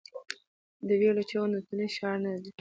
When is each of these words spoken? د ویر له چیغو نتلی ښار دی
د 0.87 0.89
ویر 0.99 1.13
له 1.17 1.23
چیغو 1.29 1.47
نتلی 1.53 1.87
ښار 1.95 2.19
دی 2.43 2.51